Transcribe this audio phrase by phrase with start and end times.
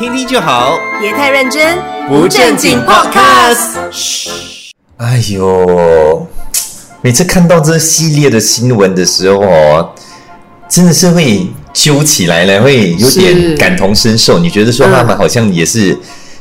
[0.00, 1.76] 听听就好，别太认真，
[2.08, 3.76] 不正经 Podcast。
[4.96, 6.26] 哎呦，
[7.02, 9.92] 每次看到这系列的新闻的时候哦，
[10.70, 14.38] 真的是会揪起来了，会有点感同身受。
[14.38, 15.94] 你觉得说他们好像也是，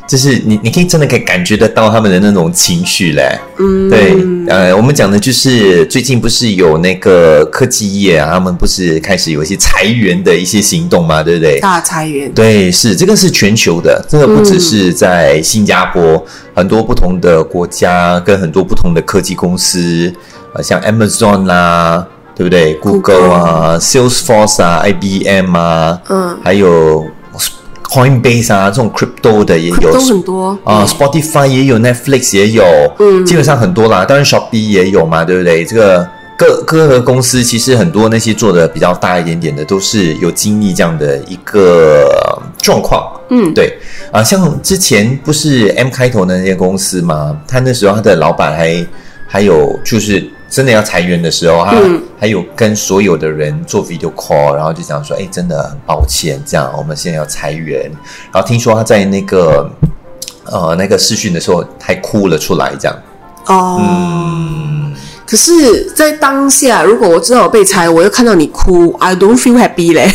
[0.09, 3.39] 就是你你可以真的可以感觉得到他们的那种情绪嘞。
[3.59, 4.17] 嗯，对，
[4.47, 11.59] 呃，我们讲的就是最近不是有那个科技业啊，他们不是开始有一些裁员的一些行动嘛，对不对？
[11.59, 20.11] 大裁员，对，是这个是全球的，这个不只是在新加坡，很多不同的国家跟很多不同的科技公司，
[20.55, 22.03] 呃，像 Amazon 啦，
[22.35, 27.05] 对不对？Google 啊、Salesforce 啊、IBM 啊，嗯，还有
[27.89, 32.63] Coinbase 啊，这种 crypto 的也有都很多啊、s p o t i f y 也有，Netflix 也有，
[32.99, 34.05] 嗯基本上很多啦。
[34.05, 35.65] 当然，Shopee 也有嘛，对不对？
[35.65, 36.07] 这个
[36.37, 43.11] 各各个公司其实很多那些做的比较大一点点的，都是有经历这样的一个呃状况。
[43.31, 43.77] 嗯，对
[44.11, 48.85] 啊、像之前不是 M 开头的那些公司嘛，他那时候他的老板还
[49.27, 57.89] 还有就是真的要裁员的时候，他嗯还有跟所有的人做 video call，然后就讲说，哎，真的很抱歉，这样我们现在要裁员。
[58.33, 59.69] 然后听说他在那个
[60.45, 62.97] 呃那个试训的时候还哭了出来，这样。
[63.45, 64.93] 哦，嗯，
[65.25, 70.11] 可是，在当下，如果我知道我被裁，我又看到你哭，I don't feel happy 嘞。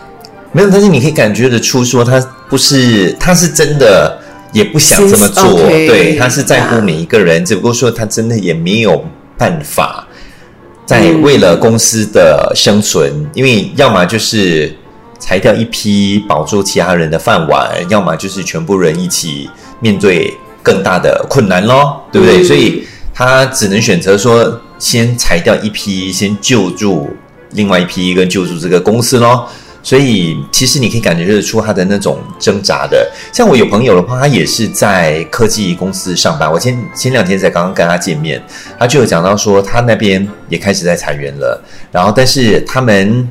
[0.52, 4.18] 没有，但是你可以感觉得出，说他不是，他是真的
[4.52, 9.04] 也不想这么做 Since- okay，对，他是在乎每一个人，只不过说他真的也没有
[9.38, 10.06] 办法，
[10.84, 14.74] 在嗯为了公司的生存，因为要么就是
[15.18, 19.48] 裁掉一批，保住其他人的饭碗，要么就是全部人一起
[19.80, 22.42] 面对更大的困难咯，对不对？
[22.42, 27.08] 嗯所以他只能选择说，先裁掉一批，先救助
[27.52, 29.48] 另外一批，跟救助这个公司咯。
[29.82, 33.10] 所以其实你可以感觉得出他的那种挣扎的。
[33.32, 36.50] 像我有朋友的话，他也是在科技公司上班。
[36.50, 38.42] 我前前两天才刚刚跟他见面，
[38.78, 41.62] 他就有讲到说，他那边也开始在裁员了。
[41.90, 43.28] 然后，但是他们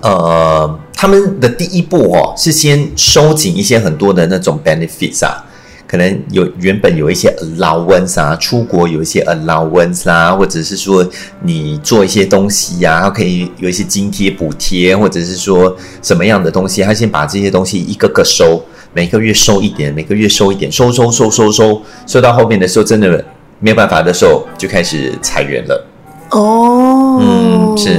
[0.00, 5.44] 呃，他们的第一步哦，是先收紧一些很多的那种 benefits 啊。
[5.88, 11.04] 可能有原本有一些 allowance 啊，出国有一些 allowance 啦、或者是说
[11.42, 18.62] 你做一些东西呀、它可以有一些津贴补贴，或者是说什么样的东西，他先把这些东西一个个收，
[18.92, 23.24] 每个月收一点，每个月收一点，收收收收收，收到后面的时候真的
[23.58, 25.86] 没有办法的时候，就开始裁员了。
[26.32, 27.98] 哦，嗯是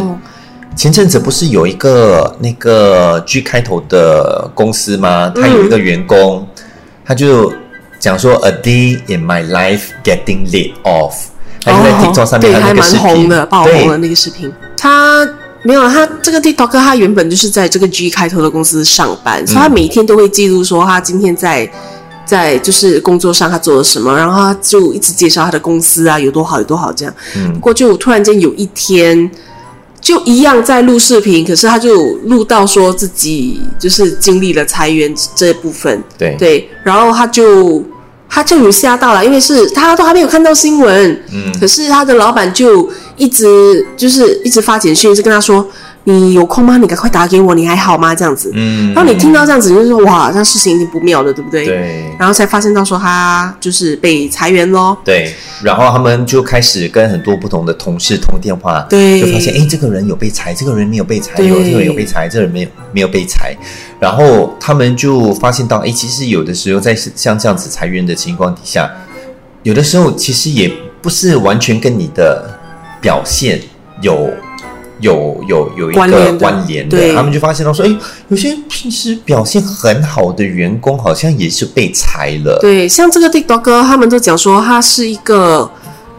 [0.75, 5.31] 前阵子不是有一个那个 G 开头的公司吗？
[5.35, 6.47] 他有一个员工，
[7.03, 7.51] 他就
[7.99, 11.13] 讲说 “A day in my life getting laid off”，
[11.63, 14.51] 他就在 TikTok 上面哦，还蛮红的，爆红的，那个视频。
[14.77, 15.27] 他
[15.63, 21.69] 没有，他这个 TikTok 他原本就是在这个 G 开头的公司上班，所以他每天都会记录说他今天在
[22.25, 27.13] 在就是工作上他做了什么，然后他就一直介绍他的公司啊有多好有多好这样。
[27.35, 29.29] 嗯不过就突然间有一天。
[30.01, 36.35] 就一样在录视频，可是他就录到说自己就是经历了裁员这部分，对。
[36.39, 37.83] 对，然后他就
[38.29, 41.51] 他就有吓到了，因为是他都还没有看到新闻，嗯。
[41.59, 45.67] 可是他的老板就一直就是一直发简讯，是跟他说
[46.05, 46.77] 你有空吗？
[46.77, 48.15] 你赶快打给我，你还好吗？
[48.15, 51.65] 这样子，嗯然后你听到这样子，就是说哇，那事情已经不妙了，对不对？。
[51.65, 54.97] 对然后才发现到说他就是被裁员咯。
[55.05, 63.55] 对，然后他们就开始跟很多不同的同事通电话，对就发现哎，诶这个人有被裁，这个人没有被裁，有这个人有被裁，这个人没有没有被裁，
[63.99, 68.89] 然后他们就发现到，哎，其实有的时候在像这样子裁员的情况底下，
[69.63, 70.71] 有的时候其实也
[71.01, 72.59] 不是完全跟你的
[72.99, 73.61] 表现
[74.01, 74.29] 有。
[74.99, 77.13] 有有有一个关联的关联的，对。
[77.13, 82.57] 他们就发现到说，哎，有些平时表现很好的员工好像也是被裁了。
[82.61, 85.69] 对，像这个 TikTok 哥，他们都讲说他是一个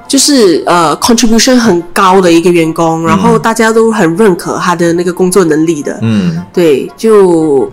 [0.08, 5.98] 就是呃 contribution 很高的一个员工，然后大家都很认可他的那个工作能力的。
[6.02, 7.70] 嗯，对，就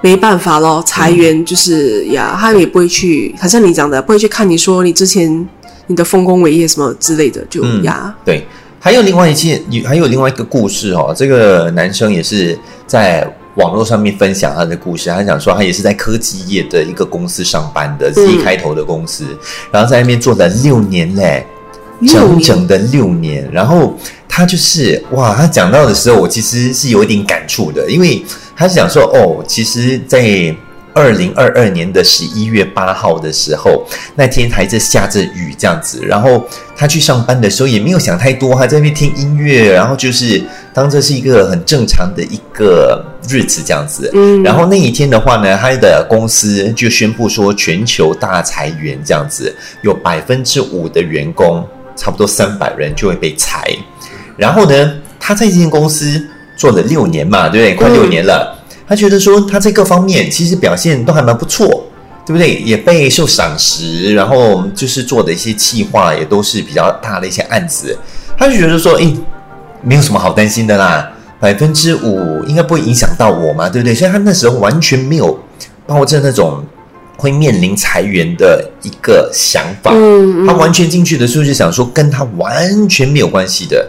[0.00, 5.46] 没办法咯，裁员就是、呀，他们也不会去，好像你讲的，不会去看你说你之前
[5.88, 8.46] 你的丰功伟业什么之类的，就、嗯呀，对，
[8.82, 11.14] 还有另外一件，有还有另外一个故事哦。
[11.14, 19.26] 这个男生也是在网络上面分享他的故事，他讲说他也是在科技业的一个公司上班的 Z 开头的公司，
[19.70, 21.44] 然后在那边做了六年嘞，
[22.08, 23.46] 整整的六年。
[23.52, 23.94] 然后
[24.26, 28.24] 他就是哇，他讲到的时候，我其实是有一点感触的，因为
[28.56, 30.54] 他是讲说哦，其实，在
[30.94, 36.44] 二零二二年的十一月八号的时候，那天还在下着雨这样子，然后
[36.76, 40.42] 他去上班的时候也没有想太多，还在那边听音乐，然后就是
[40.74, 44.10] 当这是一个很正常的一个日子这样子。
[44.14, 51.66] 嗯然后那一天的话呢，他的公司就宣布说全球大裁员这样子，有百分之五的员工，
[51.96, 53.64] 差不多三百人就会被裁。
[54.36, 56.26] 然后呢，他在这间公司
[56.56, 57.74] 做了六年嘛，对不对？
[57.74, 58.56] 快六年了。
[58.90, 61.86] 他觉得说他在各方面其实表现都还蛮不错，
[62.26, 62.56] 对不对？
[62.56, 67.96] 也备受赏识，然后就是做的一些企划也都是比较大的一些案子。
[68.36, 69.14] 他就觉得说，诶，
[69.80, 71.08] 没有什么好担心的啦，
[71.38, 73.94] 百分之五应该不会影响到我嘛，对不对？
[73.94, 75.38] 所以他那时候完全没有
[75.86, 76.64] 抱着那种
[77.16, 79.92] 会面临裁员的一个想法。
[79.94, 83.88] 嗯他完全进去的时候就想说跟他完全没有关系的。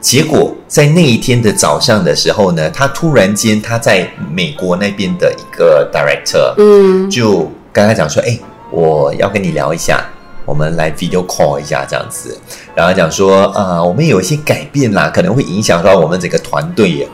[0.00, 8.38] 结果在那一天的早上的时候呢，他突然间他在美国那边的一个 director 嗯就跟他讲说：“哎、
[8.70, 10.04] 我要跟你聊一下，
[10.44, 12.36] 我们来 video call 一下这样子。”
[12.74, 17.08] 然后讲说：“啊、我们有一些改变啦，可能会影响到我们整个团队耶。”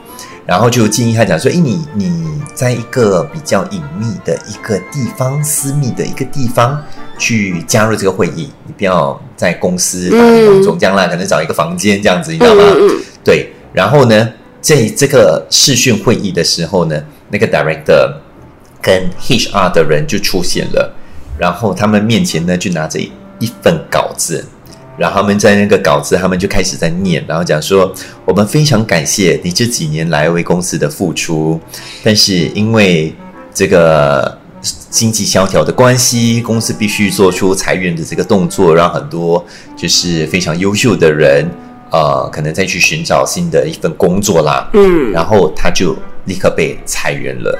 [0.46, 6.80] 然后就建议他讲说：“哎，你你在一个比较隐秘的一个地方，私密的一个地方
[7.18, 12.62] 去加入这个会议，你不要在公司大庭广众这样啦，可能找一个房间这样子，你知道吗？
[13.24, 13.52] 对。
[13.72, 14.28] 然后呢，
[14.60, 18.10] 在这个视讯会议的时候呢，那个 director
[18.80, 20.94] 跟 HR 的人就出现了，
[21.38, 22.98] 然后他们面前呢就拿着
[23.38, 24.42] 一份稿子，
[24.96, 27.92] 然后他们在那个稿子，他们就开始在念，然后讲说，
[28.24, 31.60] 我们非常感谢你这几年来为公司的付出，
[32.02, 33.14] 但是因为
[33.52, 34.38] 这个
[34.96, 39.44] 经济萧条的关系，公司必须做出裁员的这个动作，让很多
[39.76, 41.46] 就是非常优秀的人，
[41.90, 44.70] 呃，可能再去寻找新的一份工作啦。
[44.72, 45.94] 嗯然后他就
[46.24, 47.58] 立刻被裁员了，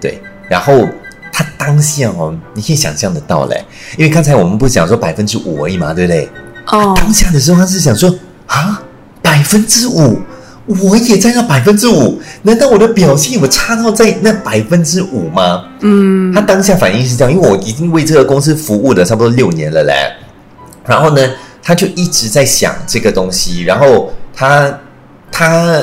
[0.00, 0.18] 对，
[0.48, 0.88] 然后
[1.30, 3.62] 他当下哦，你可以想象得到嘞，
[3.98, 6.26] 因为刚才我们不是讲说百分之五而已嘛，对不对？
[6.68, 8.08] 哦，当下的时候他是想说
[8.46, 8.82] 啊，
[9.20, 10.18] 百分之五，
[10.66, 15.64] 我也在那百分之五，难道我的表现有差到在那百分之五吗？
[15.80, 19.92] 嗯他当下反应是这样，因为我已经为这个公司服务了差不多六年了嘞。
[20.86, 21.30] 然后呢，
[21.62, 24.80] 他就一直在想这个东西，然后他
[25.30, 25.82] 他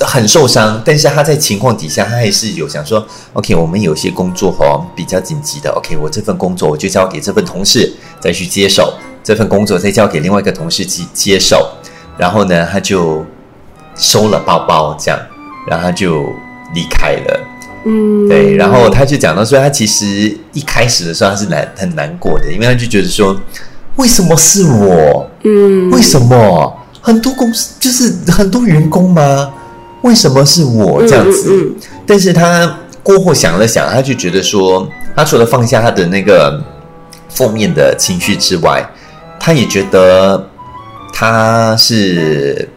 [0.00, 8.94] 很受伤，但是他在情况底下，他还是有想说，OK，我们有些工作哦比较紧急的，OK，我这份工作我就交给这份同事再去接手，
[9.24, 11.70] 这份工作再交给另外一个同事去接手，
[12.16, 13.24] 然后呢，他就
[13.98, 15.20] 收了包包这样，
[15.66, 16.32] 然后他就
[16.72, 17.40] 离开了。
[17.84, 23.36] 嗯，对，然后他就讲到说，他其实一开始的时候他是难很难过的，因为他就觉得说，
[23.96, 25.28] 为什么是我？
[25.44, 29.52] 嗯为什么很多公司就是很多员工吗？
[30.02, 31.50] 为什么是我这样子？
[31.52, 31.74] 嗯
[32.06, 36.62] 但是他过后想了想，他就觉得说，他除了放下他的那个
[37.28, 38.84] 负面的情绪之外，
[39.38, 40.48] 他也觉得
[41.12, 42.68] 他是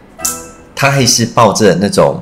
[0.82, 2.20] 他还是抱着那种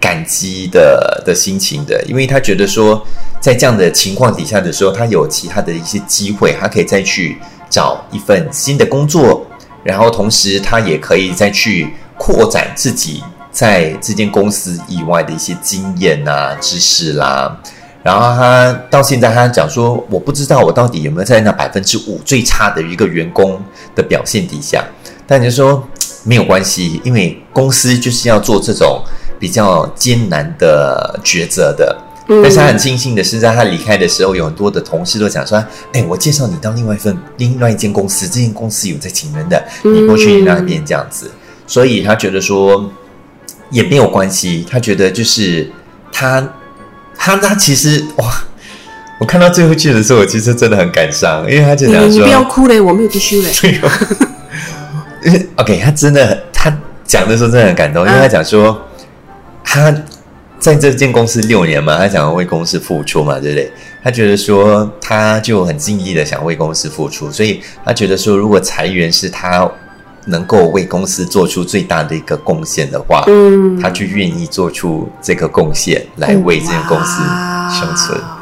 [0.00, 3.00] 感激的的心情的，因为他觉得说，
[3.40, 7.38] 在这样的情况底下的时候，他有其他的一些机会，他可以再去
[7.70, 9.46] 找一份新的工作，
[9.84, 13.22] 然后同时他也可以再去扩展自己
[13.52, 17.56] 在这间公司以外的一些经验啊、知识啦。
[18.02, 23.62] 然后他到现在，他讲说，我不知道我到底有没有在那百分之五最差的一个员工
[23.94, 24.84] 的表现底下，
[25.24, 25.86] 但你说
[26.24, 29.02] 没有关系，因为公司就是要做这种
[29.38, 31.96] 比较艰难的抉择的。
[32.28, 35.62] 但是他很庆幸的是，在他离开的时候，有很多的同事都讲说
[35.92, 41.30] ：“哎，我介绍你到另外一份另外一间公司，这间公司有在请人的，你过去那边这样子。”
[41.66, 42.90] 所以他觉得说
[43.70, 45.70] 也没有关系，他觉得就是
[46.12, 46.48] 他
[47.16, 48.24] 他他其实哇，
[49.18, 53.50] 我看到最后句的时候，我其实真的很感伤，因为他就讲说你你不要哭嘞，我没有继续嘞。
[55.56, 58.80] OK，他真的很他讲的时候真的很感动，因为他讲说
[59.62, 59.94] 他
[60.58, 63.72] 在这间公司六年嘛，他想要为公司付出嘛，对不对？
[64.02, 69.70] 他觉得说他就很尽力的想为公司付出，所以他觉得说，如果裁员是他
[70.26, 77.22] 能够为公司做出最大的一个贡献的话，嗯，他就愿意做出这个贡献来为这间公司
[77.70, 78.20] 生存。
[78.20, 78.41] 哇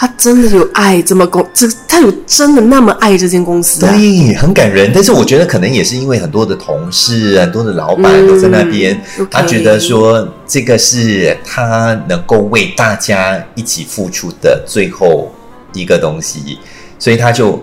[0.00, 3.92] 他真的有爱这么公，这他有真的那么爱这间公司啊？
[3.92, 4.92] 对，很感人。
[4.94, 8.96] 但是我觉得可能也是因为很多的同事、很多的老板嗯都在那边
[9.28, 15.34] 他觉得说这个是他能够为大家一起付出的最后
[15.72, 16.60] 一个东西，
[16.96, 17.60] 所以他就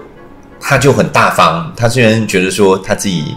[0.60, 1.72] 他就很大方。
[1.74, 3.34] 他虽然觉得说他自己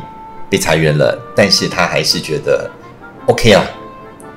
[0.51, 2.69] 被裁员了，但是他还是觉得
[3.27, 3.65] OK 啊，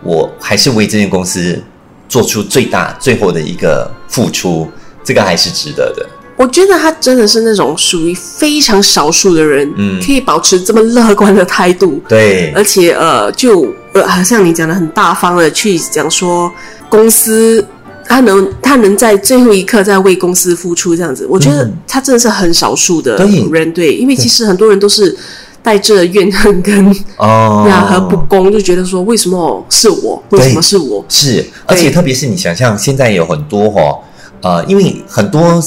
[0.03, 1.59] 我还是为这间公司
[2.07, 4.69] 做出最大最后的一个付出，
[5.03, 6.07] 这个还是值得的。
[6.37, 16.51] 我觉得他真的是那种属于非常少数的人，嗯可以保持这么乐观的态度，对，而且呃，就呃，好像你讲的很大方的去讲说
[16.89, 17.65] 公司。
[18.03, 25.15] 他能，他能在最后一刻在为公司付出，这样子，我觉得嗯他真的是很少数的对人，对，因为其实很多人都是
[25.63, 31.03] 带着怨恨跟哦呀和不公，就觉得说为什么是我，为什么是我？
[31.07, 33.99] 是，而且特别是你想象，现在有很多哈、
[34.41, 35.61] 呃，因为很多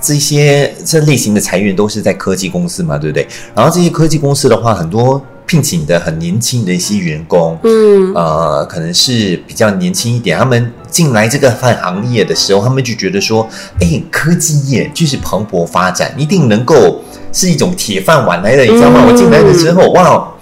[0.00, 3.26] 这些这类型的裁员都是在科技公司嘛，对不对？
[3.54, 13.46] 然后这些科技公司的话，很多聘请的很年轻的一些员工，嗯，呃，可能是比较年轻一点，他们进来这个饭行业的时候，他们就觉得说，
[13.80, 19.00] 哎，科技业就是蓬勃发展，一定能够是一种铁饭碗来的，你知道吗？
[19.02, 20.32] 嗯我进来的时候，哇，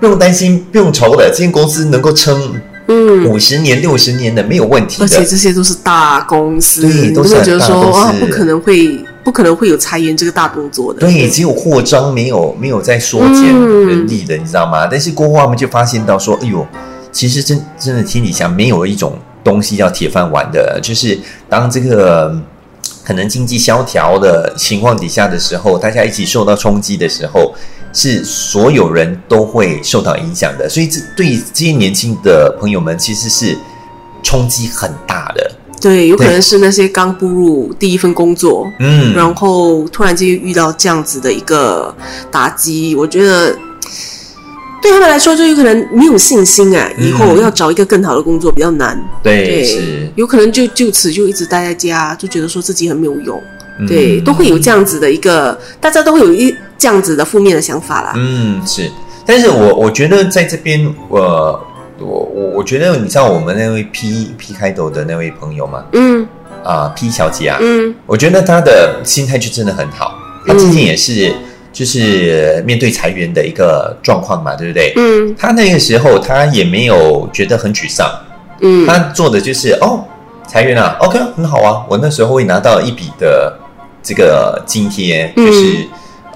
[0.00, 2.54] 不用担心，不用愁的，这间公司能够撑
[2.88, 5.24] 嗯，五十年、六十年的没有问题的而且。
[5.24, 11.00] 这些都是大公司，对都是大公司说啊，不可能会不可能会有裁员这个大动作的。
[11.00, 14.86] 对，只有扩张，没有没有在缩减人力的，你知道吗？
[14.86, 16.64] 但是过后他们就发现到说，哎呦，
[17.10, 21.18] 其实真真的天底下没有一种东西叫铁饭碗的，就是
[21.48, 22.40] 当这个
[23.02, 27.52] 可能经济萧条的情况底下的时候，大家一起受到冲击的时候，
[27.92, 30.68] 是所有人都会受到影响的。
[30.68, 33.58] 所以这对这些年轻的朋友们，其实是
[34.22, 35.50] 冲击很大的。
[35.80, 41.94] 对，有可能是那些刚步入第一份工作，嗯，然后突然间遇到这样子的一个
[42.30, 43.56] 打击，我觉得
[44.82, 48.98] 对他们来说就有可能没有信心啊，以后嗯要找一个更好的工作比较难。
[49.22, 53.42] 对，是，有可能就就此就一直待在家，就觉得说自己很没有用。
[53.78, 58.14] 嗯对，都会有这样子的一个，大家都会有一这样子的负面的想法啦。
[58.16, 58.90] 嗯，是，
[59.26, 61.65] 但是我我觉得在这边，我
[61.98, 65.84] 我我我觉得，你知道我们那位 P P 开头的那位朋友吗？
[65.92, 66.26] 嗯。
[66.64, 67.94] 啊，P 小姐啊，嗯。
[68.06, 70.18] 我觉得她的心态就真的很好。
[70.46, 71.32] 她之前也是
[71.72, 74.92] 就是面对裁员的一个状况嘛，对不对？
[74.96, 75.34] 嗯。
[75.38, 78.10] 她那个时候她也没有觉得很沮丧，
[78.60, 78.86] 嗯。
[78.86, 80.04] 她做的就是哦，
[80.46, 83.56] 裁员啊，OK，很好啊，我那时候会拿到一笔的
[84.02, 85.86] 这个津贴，嗯就是、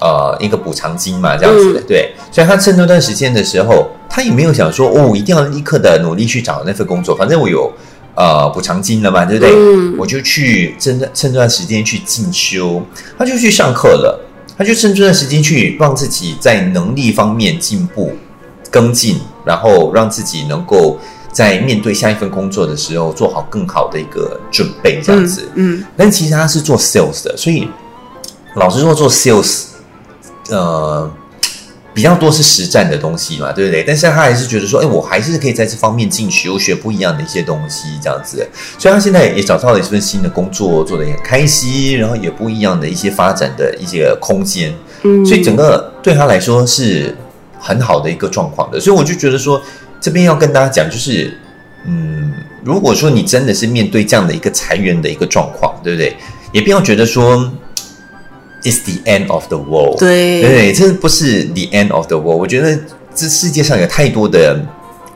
[0.01, 2.13] 呃一个补偿金嘛，这样子的，嗯对。
[2.33, 7.73] 所以他趁那段时间的时候，他也没有想说哦，我一定要立刻的努力去找那份工作，反正我有
[8.15, 9.55] 呃补偿金了嘛，对不对？
[9.55, 12.83] 嗯我就去趁趁这段时间去进修，
[13.19, 14.19] 他就去上课了，
[14.57, 18.13] 他就趁这段时间去让自己在能力方面进步、
[18.71, 20.99] 跟进，然后让自己能够
[21.33, 25.49] 在面对下一份工作的时候做好更好的一个准备，这样子。
[25.55, 27.69] 嗯但其实他是做 sales 的，所以
[28.57, 29.65] 老实说，做 sales，
[30.51, 31.11] 呃，
[31.95, 33.83] 比较多是实战的东西嘛，对不对？
[33.83, 38.47] 但是他还是觉得说，哎，我还是可以在这方面进修，学不一样的一些东西，这样子。
[38.79, 47.17] 所以他现在也找到了一份新的工作，做的也很开心，然后也不一样的一些发展的一些空间，嗯，所以整个对他来说是
[47.59, 48.79] 很好的一个状况的。
[48.79, 49.61] 所以我就觉得说，
[50.01, 51.37] 这边要跟大家讲，就是
[51.87, 52.33] 嗯，
[52.65, 56.17] 如果说你真的是面对这样的一个裁员的一个状况，对不对？
[56.53, 57.51] 也不要觉得说
[58.63, 62.39] it's the end of the world，对对对，这不是 the end of the world。
[62.39, 62.79] 我觉得
[63.15, 64.61] 这世界上有太多的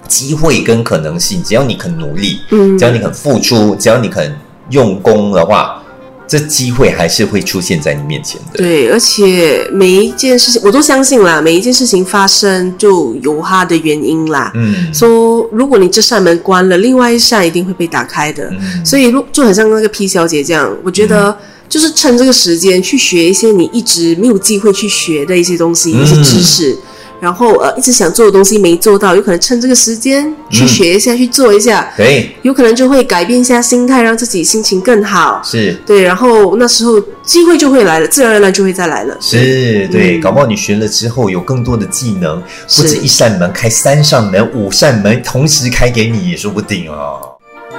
[0.09, 4.35] 机会跟可能性，只要你肯努力，嗯只要你肯付出，只要你肯
[4.71, 5.83] 用功的话，
[6.27, 8.59] 这机会还是会出现在你面前的。
[8.59, 14.51] 对，而且每一件事情我都相信啦，每一件事情发生就有它的原因啦。
[14.55, 18.45] 嗯说如果你这扇门关了，另外一扇一定会被打开的。
[18.51, 21.37] 嗯所以，如就很像那个 P 小姐这样，我觉得
[21.69, 26.77] 就是趁这个时间去学一些你一直没有机会去学的一些东西、嗯一些知识，
[27.21, 35.41] 然后呃一直想做的东西没做到，有可能趁这个时间去嗯学一下、去做一下，对，有可能就会改变一下心态，让自己心情更好。
[35.45, 39.17] 是对，然后那时候机会就会来了，自然而然就会再来了。
[39.21, 42.41] 是，对，嗯搞不好你学了之后有更多的技能，
[42.77, 47.34] 不是止一扇门开三扇门、五扇门同时开给你也说不定哦。